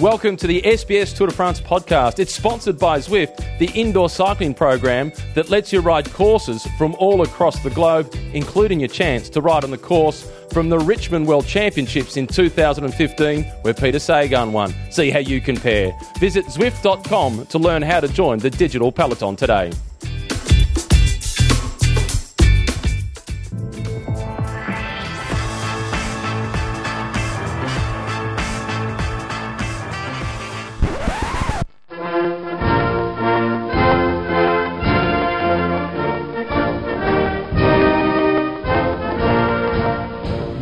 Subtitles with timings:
[0.00, 2.20] Welcome to the SBS Tour de France podcast.
[2.20, 7.20] It's sponsored by Zwift, the indoor cycling program that lets you ride courses from all
[7.20, 11.46] across the globe, including your chance to ride on the course from the Richmond World
[11.46, 14.72] Championships in 2015, where Peter Sagan won.
[14.88, 15.92] See how you compare.
[16.18, 19.70] Visit Zwift.com to learn how to join the digital peloton today.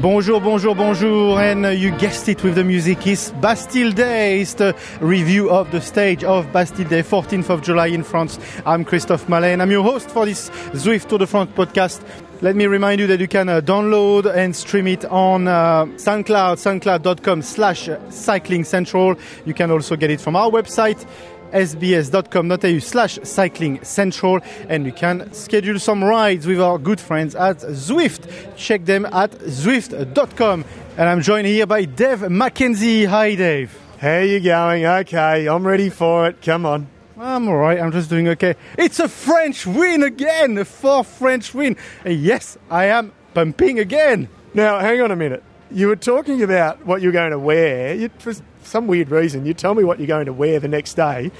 [0.01, 3.05] Bonjour, bonjour, bonjour, and you guessed it with the music.
[3.09, 4.41] is Bastille Day.
[4.41, 8.39] It's the review of the stage of Bastille Day, 14th of July in France.
[8.65, 12.01] I'm Christophe Mallet, and I'm your host for this Zwift Tour de France podcast.
[12.42, 16.59] Let me remind you that you can uh, download and stream it on uh, SoundCloud,
[16.59, 19.17] soundcloud.com slash cycling central.
[19.45, 21.05] You can also get it from our website,
[21.52, 27.59] sbs.com.au slash cycling central and you can schedule some rides with our good friends at
[27.59, 28.56] Zwift.
[28.56, 30.64] Check them at zwift.com.
[30.97, 33.06] And I'm joined here by Dave McKenzie.
[33.06, 33.78] Hi, Dave.
[34.00, 34.84] How you going?
[34.84, 36.41] Okay, I'm ready for it.
[36.42, 36.89] Come on.
[37.19, 37.80] I'm all right.
[37.80, 38.55] I'm just doing okay.
[38.77, 41.77] It's a French win again, a fourth French win.
[42.05, 44.28] And yes, I am pumping again.
[44.55, 45.42] Now, hang on a minute.
[45.70, 47.94] You were talking about what you're going to wear.
[47.94, 50.94] You, for some weird reason, you tell me what you're going to wear the next
[50.94, 51.30] day.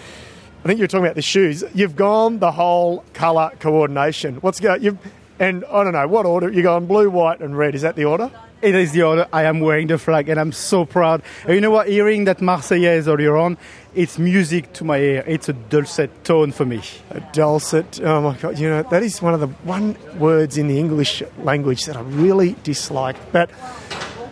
[0.65, 1.65] I think you were talking about the shoes.
[1.75, 4.37] You've gone the whole colour coordination.
[4.37, 4.83] What's going?
[4.83, 4.99] You've
[5.39, 6.51] and I don't know what order.
[6.51, 7.75] You're going blue, white, and red.
[7.75, 8.31] Is that the order?
[8.61, 9.29] It is the order.
[9.33, 11.23] I am wearing the flag and I'm so proud.
[11.45, 11.89] And you know what?
[11.89, 13.57] Hearing that Marseillaise earlier on,
[13.95, 15.25] it's music to my ear.
[15.29, 16.83] It's a dulcet tone for me.
[17.11, 18.01] A dulcet.
[18.03, 18.59] Oh my god!
[18.59, 22.01] You know that is one of the one words in the English language that I
[22.01, 23.17] really dislike.
[23.31, 23.51] But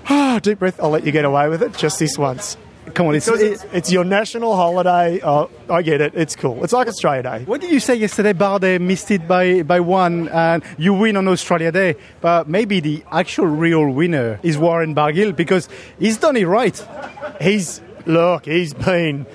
[0.09, 0.81] ah, deep breath.
[0.81, 2.57] I'll let you get away with it just this once.
[2.95, 5.21] Come on, it's, it's, it's your national holiday.
[5.23, 6.15] Oh, I get it.
[6.15, 6.63] It's cool.
[6.63, 7.45] It's like Australia Day.
[7.45, 8.33] What did you say yesterday?
[8.33, 11.97] Bardet missed it by, by one, and you win on Australia Day.
[12.21, 16.81] But maybe the actual real winner is Warren Barguil because he's done it right.
[17.41, 18.45] He's look.
[18.45, 19.27] He's been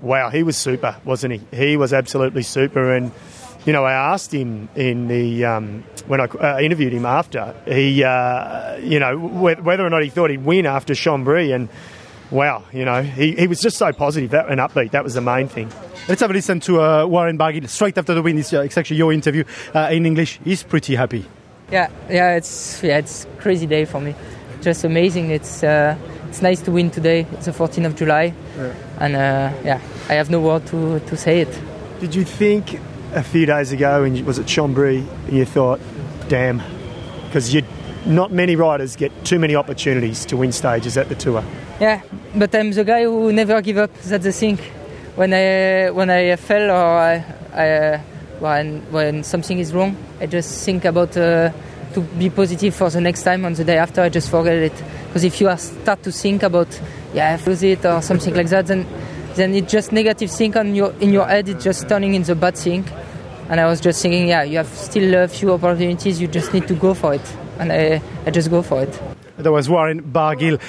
[0.00, 0.30] wow.
[0.30, 1.56] He was super, wasn't he?
[1.56, 2.94] He was absolutely super.
[2.94, 3.10] And
[3.66, 8.02] you know, I asked him in the um, when I uh, interviewed him after he,
[8.02, 11.68] uh, you know, wh- whether or not he thought he'd win after Chambéry and.
[12.32, 14.92] Wow, you know, he, he was just so positive that, and upbeat.
[14.92, 15.68] That was the main thing.
[16.08, 18.38] Let's have a listen to uh, Warren Barguil straight after the win.
[18.38, 19.42] It's, uh, it's actually your interview
[19.74, 20.38] uh, in English.
[20.44, 21.26] He's pretty happy.
[21.72, 24.14] Yeah, yeah, it's yeah, it's crazy day for me.
[24.60, 25.30] Just amazing.
[25.30, 25.96] It's uh,
[26.28, 27.26] it's nice to win today.
[27.32, 28.32] It's the 14th of July,
[29.00, 31.60] and uh, yeah, I have no word to, to say it.
[31.98, 32.78] Did you think
[33.12, 35.80] a few days ago, and was it Chambéry, and you thought,
[36.28, 36.62] damn,
[37.26, 37.54] because
[38.06, 41.44] not many riders get too many opportunities to win stages at the tour.
[41.80, 42.02] Yeah,
[42.34, 43.92] but I'm the guy who never give up.
[44.02, 44.58] That's the thing.
[45.16, 48.00] When I when I fell or I, I uh,
[48.38, 51.50] when when something is wrong, I just think about uh,
[51.94, 53.44] to be positive for the next time.
[53.44, 54.84] On the day after, I just forget it.
[55.06, 56.80] Because if you start to think about
[57.12, 58.86] yeah, I lose it or something like that, then
[59.34, 61.48] then it's just negative think on your in your head.
[61.48, 62.84] It's just turning in the bad thing.
[63.48, 66.20] And I was just thinking, yeah, you have still a few opportunities.
[66.20, 67.36] You just need to go for it.
[67.58, 69.00] And I, I just go for it.
[69.38, 70.60] That was Warren Barguil.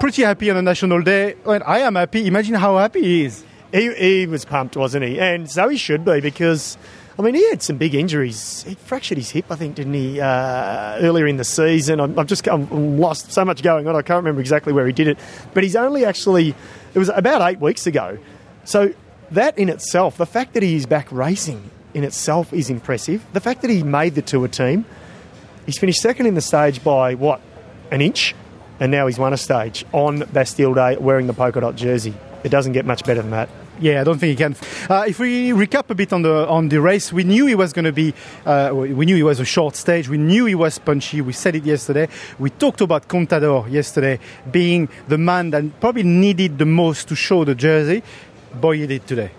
[0.00, 1.34] Pretty happy on a national day.
[1.44, 2.26] Well, I am happy.
[2.26, 3.44] Imagine how happy he is.
[3.72, 5.20] He, he was pumped, wasn't he?
[5.20, 6.78] And so he should be because,
[7.18, 8.62] I mean, he had some big injuries.
[8.62, 12.00] He fractured his hip, I think, didn't he, uh, earlier in the season?
[12.00, 13.32] I'm, I'm just I'm lost.
[13.32, 13.94] So much going on.
[13.94, 15.18] I can't remember exactly where he did it.
[15.52, 16.54] But he's only actually,
[16.94, 18.18] it was about eight weeks ago.
[18.64, 18.92] So
[19.30, 23.24] that in itself, the fact that he is back racing in itself is impressive.
[23.32, 24.84] The fact that he made the tour team,
[25.66, 27.40] he's finished second in the stage by what,
[27.90, 28.34] an inch?
[28.80, 32.14] And now he's won a stage on Bastille Day wearing the polka dot jersey.
[32.44, 33.48] It doesn't get much better than that.
[33.80, 34.56] Yeah, I don't think he can.
[34.90, 37.72] Uh, if we recap a bit on the on the race, we knew he was
[37.72, 38.12] going to be.
[38.44, 40.08] Uh, we knew he was a short stage.
[40.08, 41.20] We knew he was punchy.
[41.20, 42.08] We said it yesterday.
[42.38, 44.18] We talked about Contador yesterday
[44.50, 48.02] being the man that probably needed the most to show the jersey.
[48.54, 49.30] Boy, he did today.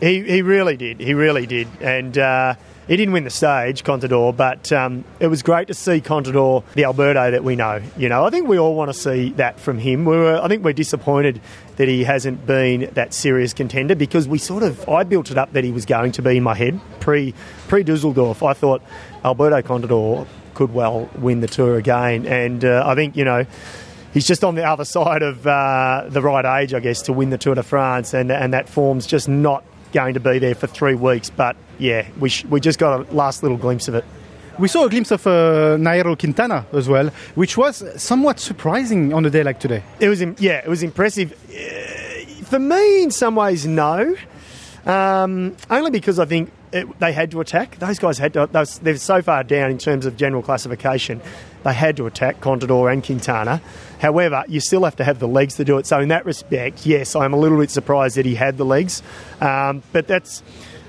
[0.00, 0.98] He, he really did.
[0.98, 1.68] He really did.
[1.80, 2.54] And uh,
[2.92, 6.84] he didn't win the stage, Contador, but um, it was great to see Contador, the
[6.84, 7.80] Alberto that we know.
[7.96, 10.04] You know, I think we all want to see that from him.
[10.04, 11.40] We were, I think we're disappointed
[11.76, 15.54] that he hasn't been that serious contender because we sort of, I built it up
[15.54, 17.32] that he was going to be in my head pre
[17.66, 18.42] pre Dusseldorf.
[18.42, 18.82] I thought
[19.24, 23.46] Alberto Contador could well win the tour again, and uh, I think you know
[24.12, 27.30] he's just on the other side of uh, the right age, I guess, to win
[27.30, 30.66] the Tour de France, and and that form's just not going to be there for
[30.66, 31.30] three weeks.
[31.30, 34.04] But yeah, we sh- we just got a last little glimpse of it.
[34.58, 39.24] We saw a glimpse of uh, Nairo Quintana as well, which was somewhat surprising on
[39.24, 39.82] a day like today.
[39.98, 41.32] It was im- yeah, it was impressive.
[41.50, 44.14] Uh, For me, in some ways, no.
[44.84, 47.78] Um, only because I think it, they had to attack.
[47.78, 48.48] Those guys had to.
[48.82, 51.20] They're so far down in terms of general classification.
[51.64, 53.62] They had to attack Contador and Quintana.
[54.00, 55.86] However, you still have to have the legs to do it.
[55.86, 59.02] So in that respect, yes, I'm a little bit surprised that he had the legs.
[59.40, 60.42] Um, but that's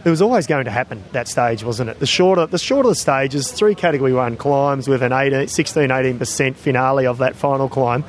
[0.06, 2.00] it was always going to happen that stage, wasn't it?
[2.00, 6.20] The shorter the shorter the stages, three Category One climbs with an 18, 16, 18
[6.20, 8.04] percent finale of that final climb.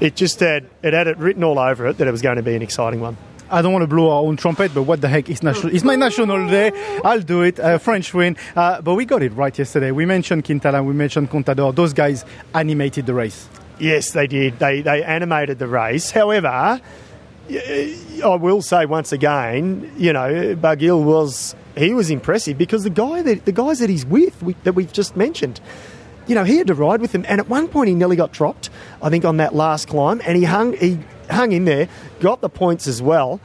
[0.00, 2.42] It just had it had it written all over it that it was going to
[2.42, 3.16] be an exciting one.
[3.50, 5.30] I don't want to blow our own trumpet, but what the heck?
[5.30, 6.70] It's, national, it's my national day.
[7.02, 7.58] I'll do it.
[7.58, 8.36] Uh, French win.
[8.54, 9.90] Uh, but we got it right yesterday.
[9.90, 11.74] We mentioned Quintana, we mentioned Contador.
[11.74, 12.24] Those guys
[12.54, 13.48] animated the race.
[13.78, 14.58] Yes, they did.
[14.58, 16.10] They, they animated the race.
[16.10, 16.80] However,
[17.50, 23.22] I will say once again, you know, Barguil was he was impressive because the guy
[23.22, 25.60] that the guys that he's with we, that we've just mentioned,
[26.26, 28.32] you know, he had to ride with him, and at one point he nearly got
[28.32, 28.68] dropped.
[29.02, 30.98] I think on that last climb, and he hung he
[31.30, 31.88] hung in there,
[32.20, 33.40] got the points as well.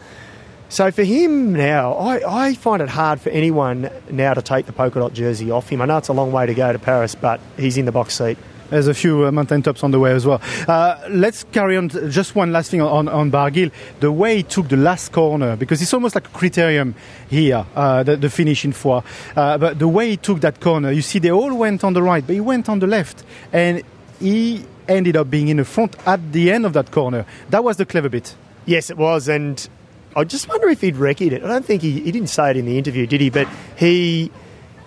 [0.67, 4.73] So for him now, I, I find it hard for anyone now to take the
[4.73, 5.81] polka dot jersey off him.
[5.81, 8.15] I know it's a long way to go to Paris, but he's in the box
[8.15, 8.37] seat.
[8.69, 10.41] There's a few uh, mountain tops on the way as well.
[10.67, 11.89] Uh, let's carry on.
[11.89, 13.71] Just one last thing on, on Barguil.
[13.99, 16.93] The way he took the last corner, because it's almost like a criterium
[17.29, 19.01] here, uh, the, the, finish in Foix.
[19.35, 22.25] But the way he took that corner, you see, they all went on the right,
[22.25, 23.23] but he went on the left.
[23.51, 23.83] And
[24.19, 27.25] he ended up being in the front at the end of that corner.
[27.49, 28.35] That was the clever bit.
[28.65, 29.27] Yes, it was.
[29.27, 29.67] And
[30.15, 31.43] I just wonder if he'd wrecked it.
[31.43, 33.29] I don't think he, he didn't say it in the interview, did he?
[33.29, 34.31] But he.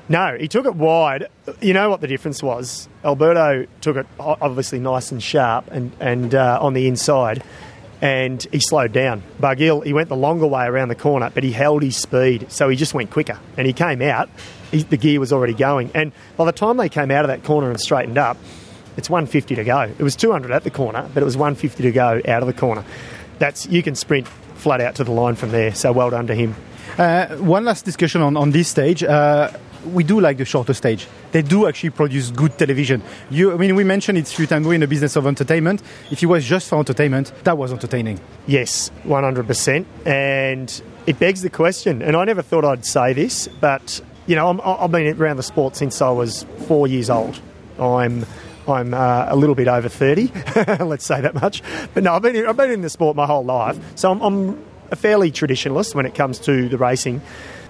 [0.09, 1.29] No, he took it wide.
[1.61, 2.89] You know what the difference was?
[3.05, 7.43] Alberto took it obviously nice and sharp and, and uh, on the inside,
[8.01, 9.23] and he slowed down.
[9.41, 12.69] Barguil, he went the longer way around the corner, but he held his speed, so
[12.69, 13.39] he just went quicker.
[13.57, 14.31] And he came out,
[14.71, 15.91] he, the gear was already going.
[15.95, 18.37] And by the time they came out of that corner and straightened up,
[18.97, 19.81] it's 150 to go.
[19.81, 22.55] It was 200 at the corner, but it was 150 to go out of the
[22.55, 22.85] corner.
[23.39, 25.75] That's you can sprint flat out to the line from there.
[25.75, 26.55] So well done to him.
[26.97, 29.03] Uh, one last discussion on, on this stage.
[29.03, 29.51] Uh,
[29.87, 31.07] we do like the shorter stage.
[31.33, 33.03] They do actually produce good television.
[33.31, 34.67] You, I mean, we mentioned it a few times.
[34.67, 35.83] We're in the business of entertainment.
[36.11, 38.21] If it was just for entertainment, that was entertaining.
[38.47, 39.85] Yes, 100%.
[40.05, 44.61] And it begs the question, and I never thought I'd say this, but, you know,
[44.61, 47.41] i have been around the sport since I was four years old.
[47.79, 48.27] I'm
[48.69, 50.33] I'm uh, a little bit over 30,
[50.85, 51.63] let's say that much.
[51.95, 53.79] But no, I've been, I've been in the sport my whole life.
[53.95, 57.21] So I'm, I'm a fairly traditionalist when it comes to the racing.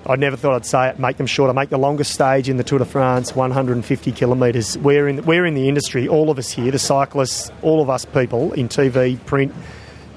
[0.08, 2.64] I never thought I'd say it, make them shorter, make the longest stage in the
[2.64, 4.79] Tour de France 150 kilometres.
[4.79, 8.05] We're in, we're in the industry, all of us here, the cyclists, all of us
[8.05, 9.53] people in TV, print,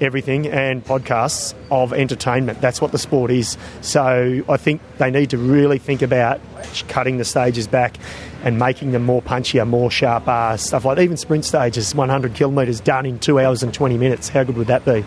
[0.00, 2.60] everything, and podcasts of entertainment.
[2.60, 3.58] That's what the sport is.
[3.80, 6.40] So I think they need to really think about
[6.86, 7.96] cutting the stages back
[8.44, 12.80] and making them more punchier, more sharp sharper, stuff like even sprint stages, 100 kilometres
[12.80, 14.28] done in two hours and 20 minutes.
[14.28, 15.04] How good would that be?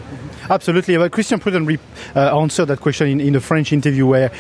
[0.50, 0.98] Absolutely.
[0.98, 1.80] But Christian Prudhomme
[2.16, 4.32] uh, answered that question in, in the French interview where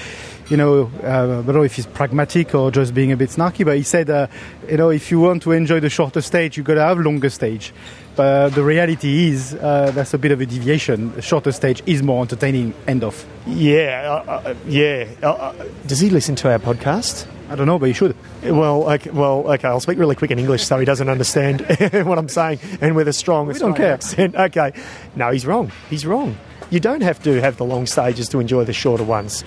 [0.53, 3.65] you know, uh, I don't know if he's pragmatic or just being a bit snarky,
[3.65, 4.27] but he said, uh,
[4.69, 7.31] you know, if you want to enjoy the shorter stage, you've got to have longer
[7.31, 7.73] stage.
[8.15, 11.11] But the reality is, uh, that's a bit of a deviation.
[11.15, 12.75] The shorter stage is more entertaining.
[12.85, 13.25] End of.
[13.47, 15.07] Yeah, uh, uh, yeah.
[15.23, 15.53] Uh,
[15.87, 17.25] does he listen to our podcast?
[17.49, 18.15] I don't know, but he should.
[18.43, 19.67] Well, okay, well, okay.
[19.67, 21.61] I'll speak really quick in English so he doesn't understand
[22.05, 23.93] what I'm saying, and with a strong we don't care.
[23.93, 24.35] accent.
[24.35, 24.71] Okay,
[25.15, 25.71] no, he's wrong.
[25.89, 26.37] He's wrong.
[26.69, 29.43] You don't have to have the long stages to enjoy the shorter ones.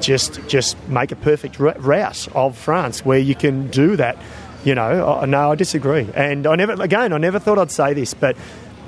[0.00, 4.16] Just, just make a perfect route of France where you can do that.
[4.64, 8.12] You know, no, I disagree, and I never, again, I never thought I'd say this,
[8.12, 8.36] but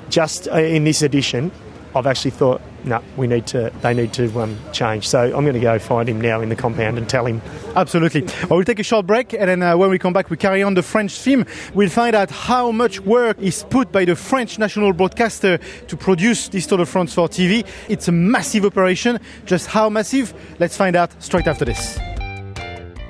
[0.09, 1.49] just uh, in this edition,
[1.95, 3.71] I've actually thought, no, we need to.
[3.81, 5.07] They need to um, change.
[5.07, 7.41] So I'm going to go find him now in the compound and tell him.
[7.75, 8.21] Absolutely.
[8.21, 10.63] Well, we'll take a short break, and then uh, when we come back, we carry
[10.63, 11.45] on the French theme.
[11.73, 15.57] We'll find out how much work is put by the French national broadcaster
[15.87, 17.65] to produce this Tour de France for TV.
[17.87, 19.19] It's a massive operation.
[19.45, 20.33] Just how massive?
[20.59, 21.99] Let's find out straight after this.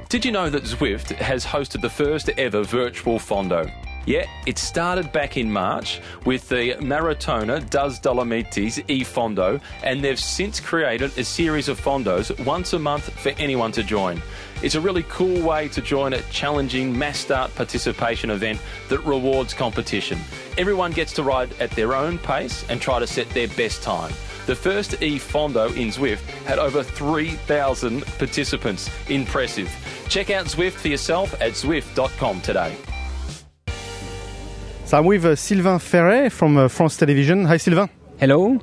[0.09, 3.71] Did you know that Zwift has hosted the first ever virtual Fondo?
[4.05, 10.20] Yeah, it started back in March with the Maratona das Dolomites e Fondo, and they've
[10.20, 14.20] since created a series of Fondos once a month for anyone to join.
[14.63, 19.53] It's a really cool way to join a challenging mass start participation event that rewards
[19.53, 20.20] competition.
[20.58, 24.12] Everyone gets to ride at their own pace and try to set their best time.
[24.48, 28.89] The first E Fondo in Zwift had over 3,000 participants.
[29.10, 29.70] Impressive.
[30.10, 32.75] Check out Zwift for yourself at Zwift.com today.
[34.91, 37.45] So I'm with uh, Sylvain Ferret from uh, France Television.
[37.45, 37.89] Hi, Sylvain.
[38.19, 38.60] Hello.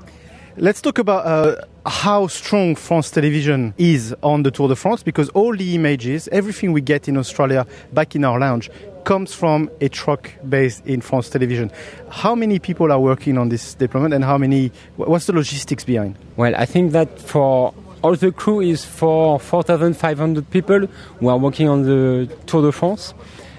[0.59, 5.31] Let's talk about uh, how strong France Television is on the Tour de France because
[5.31, 8.69] all the images, everything we get in Australia back in our lounge
[9.05, 11.71] comes from a truck based in France Television.
[12.11, 14.71] How many people are working on this deployment, and how many?
[14.97, 16.17] What's the logistics behind?
[16.37, 20.89] Well, I think that for all the crew is for 4,500 people
[21.21, 23.15] who are working on the Tour de France,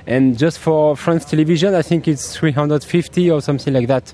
[0.09, 4.13] and just for France Television, I think it's 350 or something like that.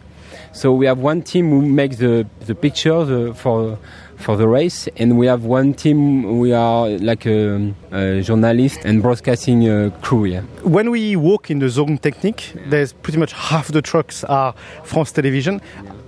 [0.52, 3.78] So we have one team who makes the the pictures for
[4.18, 6.40] for the race, and we have one team.
[6.40, 10.26] We are like a, a journalist and broadcasting uh, crew.
[10.26, 10.42] Yeah.
[10.64, 15.12] When we walk in the zone technique, there's pretty much half the trucks are France
[15.12, 15.62] Television.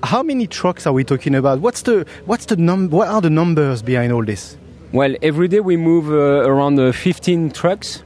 [0.03, 1.59] How many trucks are we talking about?
[1.59, 4.57] What's the what's the num- What are the numbers behind all this?
[4.93, 8.03] Well, every day we move uh, around uh, 15 trucks.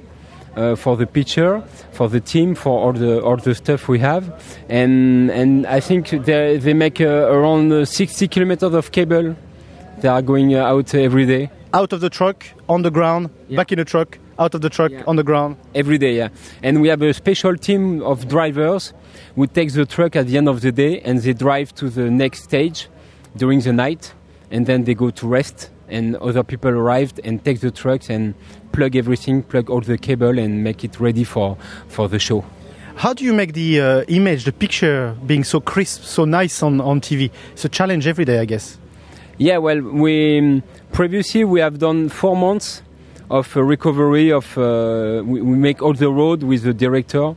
[0.56, 4.24] Uh, for the pitcher, for the team, for all the all the stuff we have,
[4.68, 9.36] and and I think they they make uh, around uh, 60 kilometers of cable
[10.02, 11.50] they are going uh, out every day.
[11.74, 13.56] Out of the truck, on the ground, Yeah.
[13.58, 15.04] back in the truck, out of the truck, Yeah.
[15.08, 15.56] on the ground.
[15.74, 16.30] Every day, yeah.
[16.64, 18.94] And we have a special team of drivers
[19.36, 22.10] who take the truck at the end of the day and they drive to the
[22.12, 22.90] next stage
[23.38, 24.14] during the night
[24.52, 28.34] and then they go to rest and other people arrived and take the trucks and
[28.72, 31.58] plug everything, plug all the cable and make it ready for,
[31.88, 32.44] for the show.
[32.96, 36.82] How do you make the uh, image, the picture being so crisp, so nice on,
[36.82, 37.32] on TV?
[37.54, 38.78] It's a challenge every day, I guess.
[39.38, 42.84] Yeah, well, we previously we have done four months
[43.32, 44.56] of uh, recovery of.
[44.58, 47.34] Uh, we, we make all the road with the director,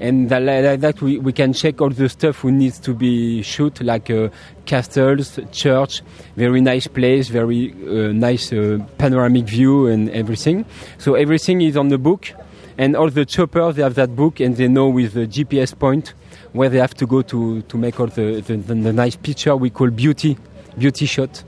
[0.00, 3.42] and that, like that we, we can check all the stuff who needs to be
[3.42, 4.28] shoot, like uh,
[4.64, 6.02] castles, church,
[6.36, 10.64] very nice place, very uh, nice uh, panoramic view and everything.
[10.98, 12.32] So everything is on the book,
[12.76, 16.14] and all the choppers they have that book and they know with the GPS point
[16.52, 19.70] where they have to go to to make all the the, the, nice picture we
[19.70, 20.38] call beauty
[20.78, 21.42] beauty shot.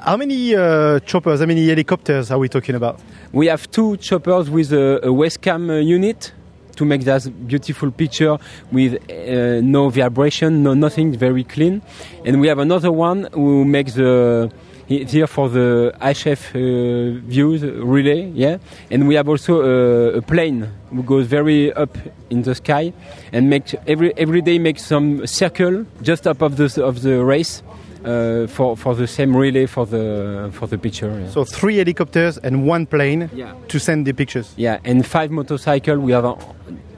[0.00, 3.00] How many uh, choppers, how many helicopters are we talking about?
[3.32, 6.32] We have two choppers with a, a Wescam uh, unit
[6.78, 8.38] to make that beautiful picture
[8.72, 11.82] with uh, no vibration, no nothing, very clean.
[12.24, 14.50] And we have another one who makes the
[14.88, 18.56] here for the HF uh, views relay, yeah.
[18.90, 21.98] And we have also a, a plane who goes very up
[22.30, 22.92] in the sky
[23.32, 27.62] and make every every day makes some circle just up of the of the race.
[28.04, 31.10] Uh, for for the same relay for the for the picture.
[31.20, 31.30] yeah.
[31.30, 33.52] So three helicopters and one plane Yeah.
[33.68, 34.54] to send the pictures.
[34.56, 36.24] Yeah, and five motorcycle we have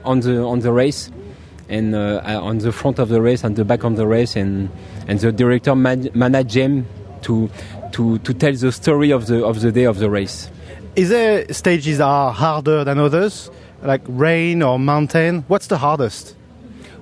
[0.05, 1.09] on- the on the race,
[1.69, 4.69] and uh, on the front of the race and the back of the race, and
[5.07, 6.85] and the director man- manage them
[7.23, 7.49] to
[7.93, 10.49] to to tell the story of the of the day of the race.
[10.95, 13.49] Is there stages that are harder than others,
[13.81, 15.45] like rain or mountain?
[15.47, 16.35] What's the hardest?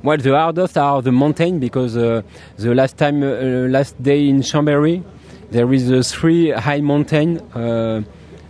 [0.01, 2.21] Well, the hardest are the mountain because uh,
[2.55, 5.03] the last time uh, last day in Chambéry,
[5.51, 8.01] there is a three high mountain uh,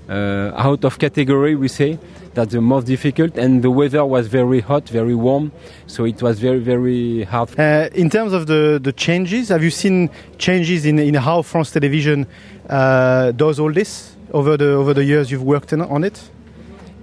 [0.07, 1.55] uh, out of category.
[1.55, 1.97] We say
[2.35, 5.51] that's the most difficult, and the weather was very hot, very warm,
[5.87, 9.71] so it was very very hard Uh, in terms of the, the changes, have you
[9.71, 12.27] seen changes in, in how France Television
[12.69, 16.29] uh, does all this over the over the years you've worked on it?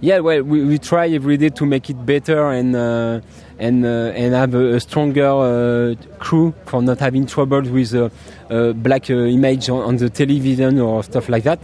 [0.06, 3.20] Yeah, well, we, we try every day to make it better and uh,
[3.58, 8.08] and uh, and have a, a stronger uh, crew for not having trouble with uh,
[8.48, 11.58] uh, black uh, image on, on the television or stuff like that.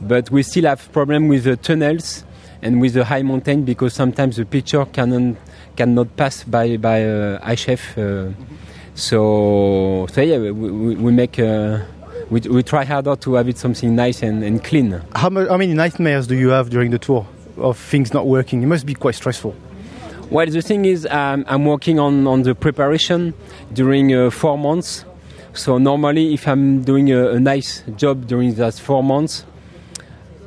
[0.00, 2.24] But we still have problem with the tunnels
[2.62, 5.36] and with the high mountain because sometimes the picture cannot
[5.76, 7.82] cannot pass by by uh, HF.
[7.98, 8.32] Uh,
[8.94, 11.36] so so yeah, we, we, we make.
[12.30, 14.92] We, we try harder to have it something nice and, and clean.
[15.14, 17.26] How, how many nightmares do you have during the tour
[17.62, 18.62] of things not working?
[18.62, 19.54] It must be quite stressful.
[20.30, 23.34] Well, the thing is, um, I'm working on, on the preparation
[23.72, 25.04] during uh, four months.
[25.52, 29.44] So normally, if I'm doing a, a nice job during those four months,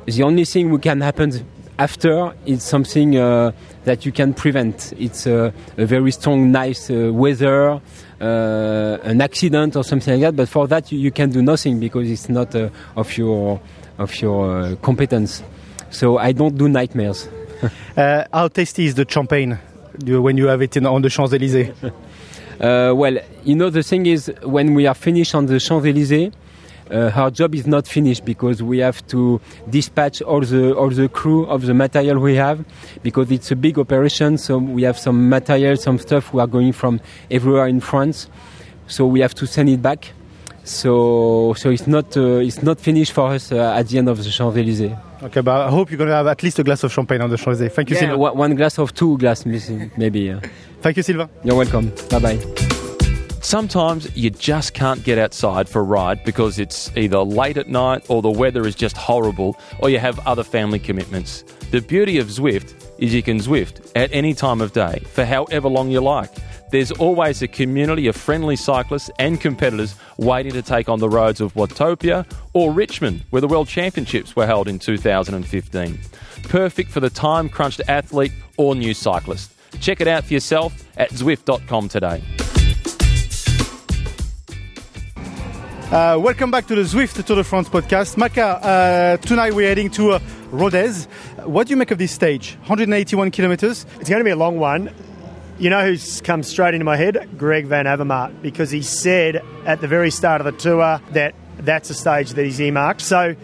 [0.06, 1.46] the only thing we can happen
[1.78, 3.52] after is something uh,
[3.84, 4.92] that you can prevent.
[4.98, 7.80] It's a very strong, nice uh, weather,
[8.20, 10.36] uh, an accident or something like that.
[10.36, 13.60] But for that, you, you can do nothing because it's not uh, of your
[13.98, 15.42] of your competence.
[15.90, 17.28] So I don't do nightmares.
[17.96, 19.58] Uh, how tasty is the champagne
[20.04, 21.72] when you have it in, on the Champs Elysees?
[22.60, 26.32] Uh, well, you know, the thing is, when we are finished on the Champs Elysees,
[26.90, 31.08] uh, our job is not finished because we have to dispatch all the all the
[31.08, 32.64] crew of the material we have
[33.02, 34.38] because it's a big operation.
[34.38, 37.00] So we have some material, some stuff we are going from
[37.30, 38.28] everywhere in France.
[38.86, 40.12] So we have to send it back.
[40.66, 44.18] So so it's not uh, it's not finished for us uh, at the end of
[44.22, 44.92] the Champs Elysees.
[45.22, 47.30] Okay, but I hope you're going to have at least a glass of champagne on
[47.30, 47.72] the Champs Elysees.
[47.76, 48.18] Thank you, Yeah, Sylvain.
[48.18, 50.20] one one glass of two glass, maybe.
[50.20, 50.40] yeah.
[50.82, 51.28] Thank you, Sylvain.
[51.44, 51.92] You're welcome.
[52.10, 52.38] Bye bye.
[53.42, 58.04] Sometimes you just can't get outside for a ride because it's either late at night
[58.08, 61.44] or the weather is just horrible or you have other family commitments.
[61.70, 65.68] The beauty of Zwift is you can Zwift at any time of day for however
[65.68, 66.30] long you like.
[66.70, 71.40] There's always a community of friendly cyclists and competitors waiting to take on the roads
[71.40, 76.00] of Watopia or Richmond, where the World Championships were held in 2015.
[76.48, 79.52] Perfect for the time crunched athlete or new cyclist.
[79.80, 82.22] Check it out for yourself at Zwift.com today.
[85.92, 88.16] Uh, welcome back to the Zwift Tour de France podcast.
[88.16, 90.18] Maka, uh, tonight we're heading to uh,
[90.50, 91.04] Rodez.
[91.44, 92.56] What do you make of this stage?
[92.62, 93.86] 181 kilometers.
[94.00, 94.92] It's going to be a long one.
[95.58, 97.30] You know who's come straight into my head?
[97.38, 101.88] Greg Van Avermaet, because he said at the very start of the tour that that's
[101.88, 103.00] a stage that he's earmarked.
[103.00, 103.34] So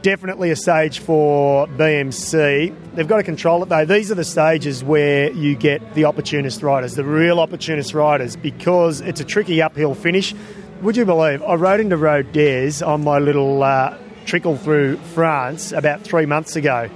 [0.00, 2.74] definitely a stage for BMC.
[2.94, 3.84] They've got to control it though.
[3.84, 9.02] These are the stages where you get the opportunist riders, the real opportunist riders, because
[9.02, 10.34] it's a tricky uphill finish.
[10.80, 16.00] Would you believe I rode into Rodez on my little uh, trickle through France about
[16.00, 16.88] three months ago,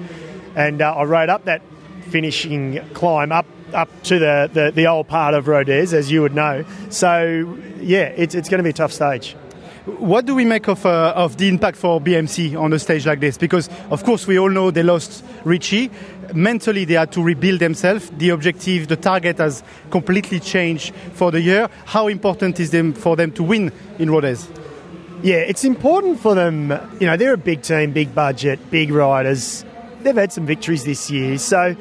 [0.54, 1.60] and uh, I rode up that
[2.08, 6.34] finishing climb up up to the, the, the old part of Rodez, as you would
[6.34, 6.64] know.
[6.90, 9.36] So yeah, it's it's going to be a tough stage.
[9.86, 13.20] What do we make of, uh, of the impact for BMC on a stage like
[13.20, 13.38] this?
[13.38, 15.92] Because, of course, we all know they lost Richie.
[16.34, 18.10] Mentally, they had to rebuild themselves.
[18.18, 21.68] The objective, the target has completely changed for the year.
[21.84, 23.70] How important is it for them to win
[24.00, 24.48] in Rodez?
[25.22, 26.70] Yeah, it's important for them.
[26.98, 29.64] You know, they're a big team, big budget, big riders.
[30.00, 31.38] They've had some victories this year.
[31.38, 31.76] So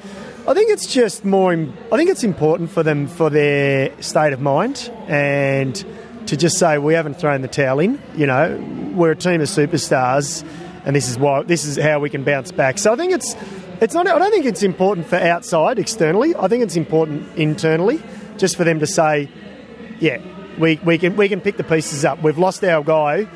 [0.47, 4.41] I think it's just more, I think it's important for them for their state of
[4.41, 5.75] mind and
[6.27, 7.99] to just say we haven't thrown the towel in.
[8.15, 10.47] You know, we're a team of superstars,
[10.85, 12.77] and this is why this is how we can bounce back.
[12.77, 13.35] So I think it's
[13.81, 14.05] it's not.
[14.07, 16.35] I don't think it's important for outside externally.
[16.35, 18.03] I think it's important internally,
[18.37, 19.29] just for them to say,
[19.99, 20.21] yeah,
[20.59, 22.21] we, we can we can pick the pieces up.
[22.21, 23.27] We've lost our guy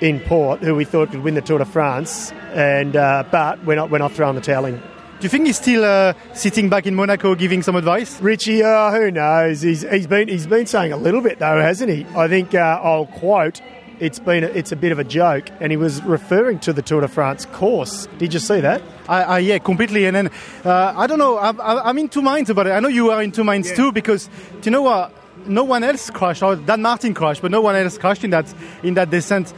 [0.00, 3.74] in Porte, who we thought could win the Tour de France, and uh, but we're
[3.74, 4.80] not we're not throwing the towel in.
[5.20, 8.20] Do you think he's still uh, sitting back in Monaco giving some advice?
[8.20, 9.62] Richie, uh, who knows?
[9.62, 12.04] He's, he's been he's been saying a little bit though, hasn't he?
[12.16, 13.60] I think uh, I'll quote.
[14.00, 16.82] It's been a, it's a bit of a joke, and he was referring to the
[16.82, 18.06] Tour de France course.
[18.18, 18.82] Did you see that?
[19.08, 20.04] I, I, yeah, completely.
[20.06, 20.30] And then
[20.64, 21.38] uh, I don't know.
[21.38, 22.70] I'm, I'm in two minds about it.
[22.72, 23.76] I know you are in two minds Yeah.
[23.76, 25.12] too, because do you know what?
[25.46, 26.42] No one else crashed.
[26.42, 29.54] Or Dan Martin crashed, but no one else crashed in that in that descent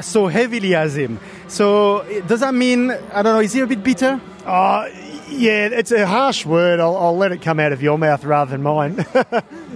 [0.00, 1.20] so heavily as him.
[1.48, 3.40] So does that mean I don't know?
[3.40, 4.20] Is he a bit bitter?
[4.44, 4.88] Uh,
[5.28, 6.80] yeah, it's a harsh word.
[6.80, 9.04] I'll, I'll let it come out of your mouth rather than mine.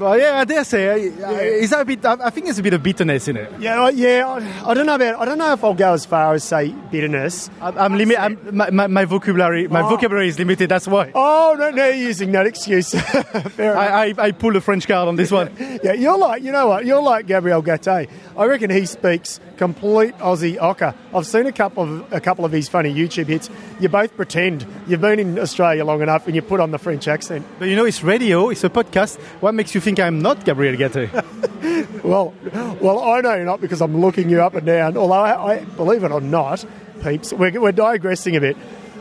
[0.01, 1.11] Well, yeah, I dare say.
[1.11, 2.03] uh, uh, Is that a bit?
[2.07, 3.53] I, I think there's a bit of bitterness in it.
[3.61, 4.27] yeah, I- yeah.
[4.27, 5.21] I, I don't know about.
[5.21, 7.51] I don't know if I'll go as far as say bitterness.
[7.61, 9.69] I'm, I'm my, my, my vocabulary.
[9.69, 9.91] My Oh.
[9.91, 10.71] vocabulary is limited.
[10.71, 11.13] That's why.
[11.15, 12.95] Oh no, no, you're using that excuse.
[12.95, 15.51] I, I, I pull the French card on this one.
[15.83, 16.87] Yeah, you're like, you know what?
[16.87, 18.09] You're like Gabriel Gaté.
[18.39, 20.95] I reckon he speaks complete Aussie ocker.
[21.15, 23.51] I've seen a couple of a couple of his funny YouTube hits.
[23.81, 27.09] You both pretend you've been in Australia long enough, and you put on the French
[27.09, 27.47] accent.
[27.59, 28.51] But you know, it's radio.
[28.51, 29.19] It's a podcast.
[29.41, 31.09] What makes you think I'm not Gabriel Gaté?
[32.03, 32.35] Well,
[32.81, 34.97] well, I know you're not because I'm looking you up and down.
[34.97, 36.65] Although I, I believe it or not,
[37.05, 38.57] peeps, we're, we're digressing a bit.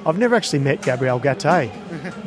[0.06, 1.71] I've never actually met Gabriel Gaté.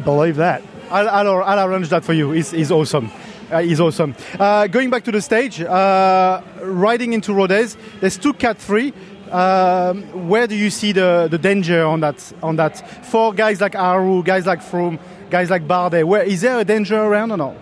[0.05, 0.63] believe that.
[0.91, 2.31] I'll, I'll, I'll arrange that for you.
[2.33, 3.11] He's, he's awesome.
[3.51, 4.15] Uh, he's awesome.
[4.39, 8.93] Uh, going back to the stage, uh, riding into Rodez, there's two Cat 3.
[9.33, 12.33] Um, where do you see the, the danger on that?
[12.43, 14.99] On that for guys like Aru, guys like Froome,
[15.31, 16.05] guys like Bardet?
[16.05, 17.57] Where is there a danger around or not?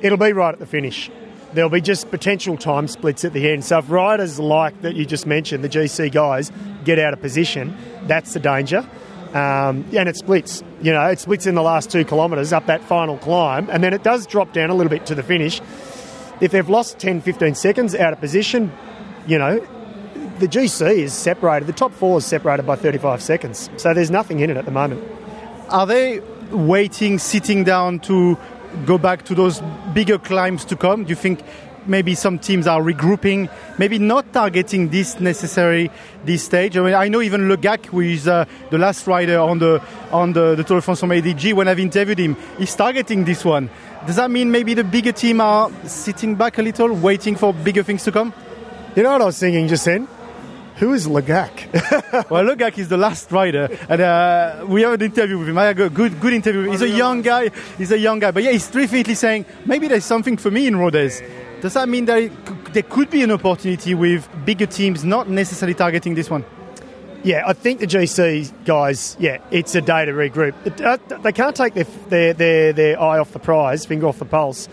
[0.00, 1.10] It'll be right at the finish.
[1.54, 3.64] There'll be just potential time splits at the end.
[3.64, 6.52] So if riders like that you just mentioned, the GC guys,
[6.84, 8.88] get out of position, that's the danger.
[9.34, 10.62] Um, and it splits.
[10.82, 13.92] You know, it splits in the last two kilometres up that final climb, and then
[13.92, 15.60] it does drop down a little bit to the finish.
[16.40, 18.72] If they've lost 10, 15 seconds out of position,
[19.26, 19.66] you know,
[20.38, 21.66] the GC is separated.
[21.66, 23.70] The top four is separated by 35 seconds.
[23.76, 25.02] So there's nothing in it at the moment.
[25.68, 28.38] Are they waiting, sitting down to
[28.86, 29.60] go back to those
[29.92, 31.04] bigger climbs to come?
[31.04, 31.40] Do you think
[31.86, 35.90] maybe some teams are regrouping, maybe not targeting this necessary
[36.24, 36.76] this stage?
[36.76, 39.82] I mean, I know even Le Gac, who is uh, the last rider on the
[40.10, 43.44] on the, the Tour de France from ADG, when I've interviewed him, he's targeting this
[43.44, 43.70] one.
[44.06, 47.82] Does that mean maybe the bigger team are sitting back a little, waiting for bigger
[47.82, 48.32] things to come?
[48.96, 50.08] You know what I was thinking just then?
[50.76, 51.68] Who is Le Gac?
[52.30, 55.56] Well, Le Gac is the last rider, and uh, we have an interview with him.
[55.58, 56.70] I had a good, good interview.
[56.70, 57.50] He's a young guy.
[57.78, 60.76] He's a young guy, but yeah, he's definitely saying maybe there's something for me in
[60.76, 61.22] Rodez.
[61.60, 62.32] Does that mean that it
[62.74, 66.44] there could be an opportunity with bigger teams not necessarily targeting this one?
[67.22, 70.54] Yeah, I think the GC guys, yeah, it's a day to regroup.
[70.66, 74.18] It- uh, They can't take their, their, their, their eye off the prize, finger off
[74.18, 74.68] the pulse,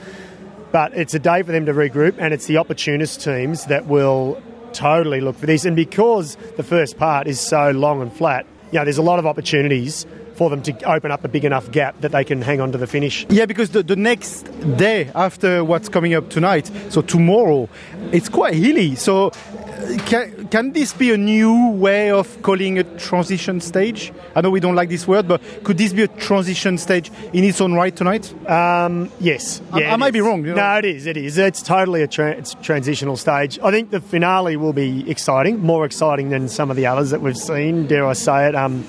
[0.71, 4.41] but it's a day for them to regroup, and it's the opportunist teams that will
[4.73, 5.65] totally look for this.
[5.65, 9.19] And because the first part is so long and flat, you know, there's a lot
[9.19, 10.05] of opportunities
[10.35, 12.77] for them to open up a big enough gap that they can hang on to
[12.77, 13.25] the finish.
[13.29, 14.43] Yeah, because the, the next
[14.77, 17.67] day after what's coming up tonight, so tomorrow,
[18.13, 18.95] it's quite hilly.
[18.95, 19.31] So
[19.97, 24.11] can, can this be a new way of calling a transition stage?
[24.35, 27.43] I know we don't like this word, but could this be a transition stage in
[27.43, 28.33] its own right tonight?
[28.49, 29.61] Um, yes.
[29.71, 30.61] I- Yeah, I might be wrong, you know.
[30.61, 31.05] No, it is.
[31.05, 31.37] It is.
[31.37, 33.59] It's totally a tra- it's transitional stage.
[33.63, 37.21] I think the finale will be exciting, more exciting than some of the others that
[37.21, 37.87] we've seen.
[37.87, 38.55] Dare I say it?
[38.55, 38.85] Um,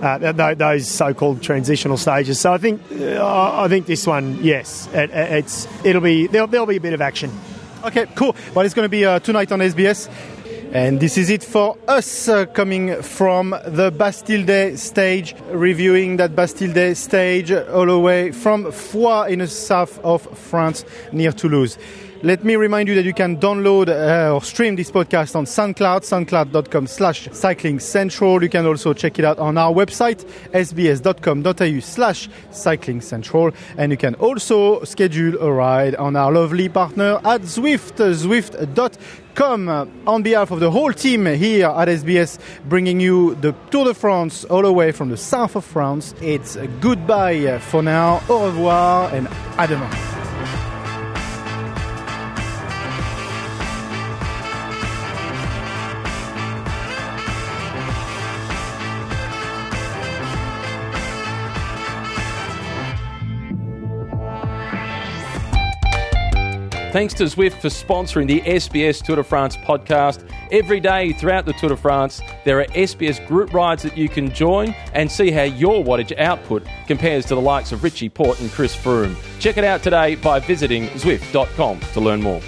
[0.00, 2.40] uh, th- th- those so-called transitional stages.
[2.40, 6.66] So I think uh, I think this one, yes, it, it's it'll be there'll, there'll
[6.66, 7.30] be a bit of action.
[7.84, 8.36] Okay, cool.
[8.54, 10.08] Well, it's going to be uh, tonight on SBS.
[10.72, 16.36] And this is it for us uh, coming from the Bastille Day stage, reviewing that
[16.36, 21.76] Bastille Day stage all the way from Foix in the south of France near Toulouse.
[22.24, 26.02] Let me remind you that you can download uh, or stream this podcast on SoundCloud,
[26.02, 28.40] soundcloud.com slash cycling central.
[28.40, 33.50] You can also check it out on our website, sbs.com.au slash cycling central.
[33.76, 39.68] And you can also schedule a ride on our lovely partner at Zwift, zwift.com.
[40.06, 44.44] On behalf of the whole team here at SBS, bringing you the Tour de France
[44.44, 49.26] all the way from the south of France, it's goodbye for now, au revoir, and
[49.56, 50.11] à demain.
[66.92, 70.28] Thanks to Zwift for sponsoring the SBS Tour de France podcast.
[70.50, 74.30] Every day throughout the Tour de France, there are SBS group rides that you can
[74.34, 78.50] join and see how your wattage output compares to the likes of Richie Porte and
[78.50, 79.16] Chris Froome.
[79.40, 82.42] Check it out today by visiting Zwift.com to learn more.